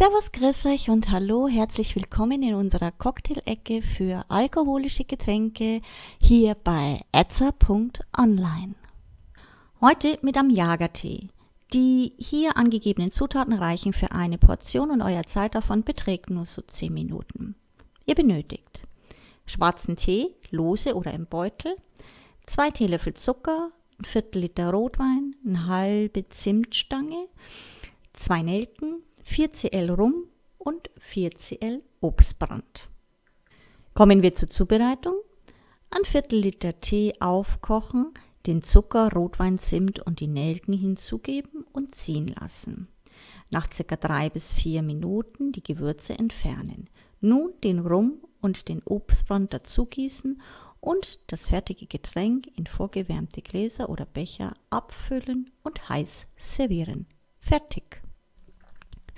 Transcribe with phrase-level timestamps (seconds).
[0.00, 5.82] Servus, grüß euch und hallo, herzlich willkommen in unserer Cocktail-Ecke für alkoholische Getränke
[6.22, 8.76] hier bei etzer.online.
[9.82, 11.28] Heute mit am Jagertee.
[11.74, 16.62] Die hier angegebenen Zutaten reichen für eine Portion und euer Zeit davon beträgt nur so
[16.62, 17.54] 10 Minuten.
[18.06, 18.86] Ihr benötigt
[19.44, 21.76] schwarzen Tee, lose oder im Beutel,
[22.46, 27.26] 2 Teelöffel Zucker, ein Viertel Liter Rotwein, eine halbe Zimtstange,
[28.14, 30.24] zwei Nelken, 4 Cl Rum
[30.58, 32.90] und 4 Cl Obstbrand.
[33.94, 35.14] Kommen wir zur Zubereitung.
[35.90, 38.12] Ein Viertel Liter Tee aufkochen,
[38.48, 42.88] den Zucker, Rotwein, Zimt und die Nelken hinzugeben und ziehen lassen.
[43.50, 43.94] Nach ca.
[43.94, 46.90] 3 bis 4 Minuten die Gewürze entfernen.
[47.20, 50.42] Nun den Rum und den Obstbrand dazugießen
[50.80, 57.06] und das fertige Getränk in vorgewärmte Gläser oder Becher abfüllen und heiß servieren.
[57.38, 58.02] Fertig.